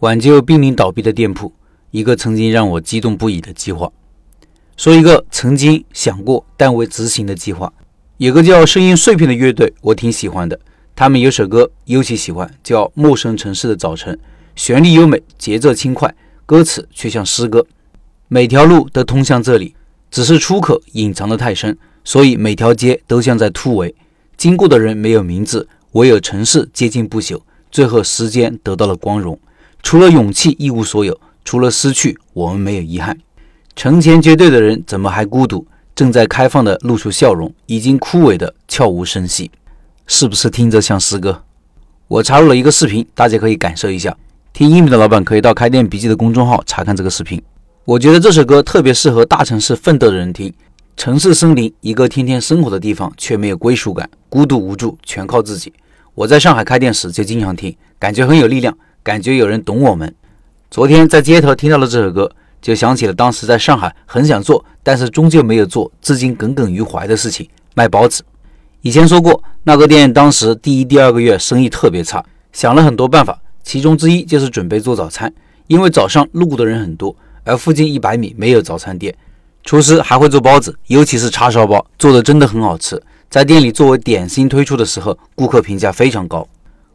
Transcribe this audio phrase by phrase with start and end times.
[0.00, 1.52] 挽救濒临倒闭的店铺，
[1.90, 3.90] 一个曾经让我激动不已的计划。
[4.76, 7.72] 说一个曾经想过但未执行的计划。
[8.18, 10.58] 有个叫声音碎片的乐队，我挺喜欢的。
[10.94, 14.14] 他们有首歌尤其喜欢，叫《陌生城市的早晨》，
[14.54, 16.14] 旋律优美，节奏轻快，
[16.46, 17.66] 歌词却像诗歌。
[18.28, 19.74] 每条路都通向这里，
[20.12, 23.92] 只是出口隐藏的太深，所以每条街都像在突围。
[24.36, 27.40] 经过的人没有名字，唯有城市接近不朽。
[27.72, 29.36] 最后，时间得到了光荣。
[29.82, 31.14] 除了勇气，一无所有；
[31.44, 33.18] 除了失去，我们没有遗憾。
[33.76, 35.66] 成千结队的人怎么还孤独？
[35.94, 39.50] 正在开放的露出笑容，已经枯萎的悄无声息，
[40.06, 41.42] 是不是听着像诗歌？
[42.06, 44.16] 我插入了一个视频，大家可以感受一下。
[44.52, 47.40] 听音频的老板可以到开店笔记的公众号查看这个视频。
[47.84, 50.52] 我觉得这首歌特别适合大城市奋斗的人听。
[50.96, 55.72] 城市森林，一个天天生活的地方，却没有归属感，孤独无助，全靠自己。
[56.14, 58.76] 我在上海开店时就经常听，感觉很有力量，
[59.08, 60.14] 感觉有人懂我们。
[60.70, 62.30] 昨天在街头听到了这首歌。
[62.60, 68.22] 就想起了当时在上海很想做，但是终究没有做，至今耿耿于怀的事情——卖包子。
[68.82, 75.32] 以前说过，那个店当时第一、第二个月生意特别差，想了很多办法，其中之一就是准备做早餐，
[75.68, 79.14] 因为早上路过的人很多，而附近一百米没有早餐店。
[79.62, 83.00] 厨师还会做包子，尤其是叉烧包，做的真的很好吃。
[83.30, 86.46] 在店里作为点心推出的时候，顾客评价非常高。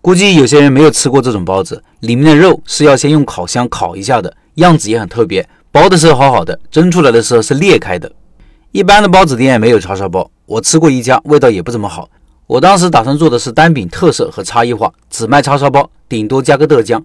[0.00, 4.32] 估计有些人没有吃过这种包子，里面的肉是要先用烤箱烤一下的。
[4.54, 8.10] 样子也很特别，包的时候好好的，蒸出来的时候是裂开的。
[8.72, 12.08] 一般的包子店没有叉烧包，我吃过一家，味道也不怎么好。
[12.46, 17.00] 我当时打算做的是单饼特色和差异化，只卖叉烧包，顶多加个豆浆。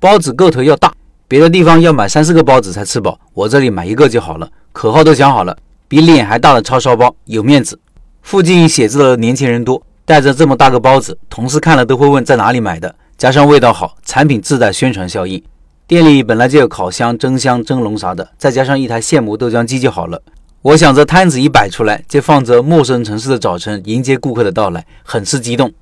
[0.00, 0.92] 包子个头要大，
[1.28, 4.48] 别的地方要买三四个包子才吃饱，我这里买一个就好了。
[4.72, 7.78] 口号都想好了，比脸还大的叉烧包有面子。
[8.22, 12.94] 附近写字的年轻人多，带着这么大个包子，同事看了都会问在哪里买的。
[13.18, 15.42] 加上味道好，产品自带宣传效应。
[15.88, 20.22] 店里本来就有烤箱、蒸箱、蒸笼啥的，再加上一台现磨豆浆机就好了。
[20.62, 25.72] 我想着摊子一摆出来，就放着《陌生城市的早晨》迎接顾客的到来，很是激动。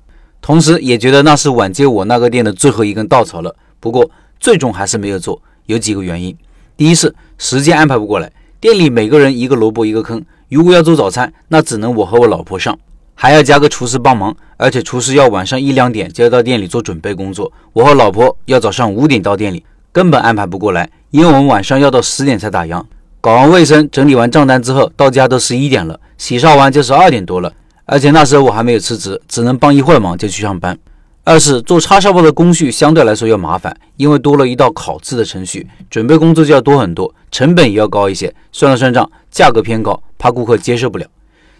[0.41, 3.55] 同时也觉得那是挽救我那个店的最后一根稻草了。
[3.79, 4.09] 不过
[4.39, 6.35] 最终还是没有做，有几个原因。
[6.75, 10.23] 第一是时间安排不过来，店里每个人一个萝卜一个坑。
[10.49, 12.75] 如果要做早餐，那只能我和我老婆上，
[13.15, 19.65] 还要加个厨师帮忙，而且厨师要晚上一两点就要到店里做准备工作，我和老婆要早上五点到店里。
[19.91, 22.83] 根本安排不过来，因为我们晚上要到十点才打烊，
[23.21, 27.51] 搞完卫生、整理完账单之后，到家都十一点了，洗刷完就十二点多了。
[27.85, 30.77] 而且那时候我还没有辞职，只能帮一会儿忙就去上班。
[31.23, 38.35] 二是做叉烧包的工序相对来说要麻烦，因为多了一道烤制的程序，准备工作就要多很多，成本也要高一些。
[38.51, 41.05] 算了算账，价格偏高，怕顾客接受不了。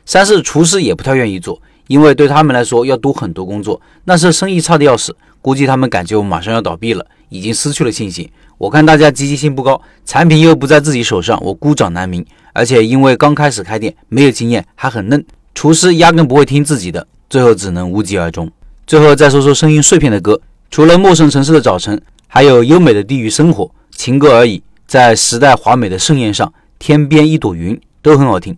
[0.06, 3.82] 三是厨师也不太愿意做，因为对他们来说要多很多工作。
[4.06, 7.06] 那时生意差的要死，估计他们感觉我马上要倒闭了。
[7.30, 8.30] 已经失去了信心。
[8.58, 12.24] 我看大家积极性不高，产品又不在自己手上，我孤掌难鸣。
[12.54, 18.50] 而且因为刚开始开店，没有经验，还很嫩，厨师压根不会听自己的，最后只能无疾而终。
[18.86, 20.40] 最后再说说声音碎片的歌，
[20.70, 28.56] 除了陌生城市的早晨，还有优美的地域生活，情歌而已，在时代华美的盛宴上，天边一朵云都很好听。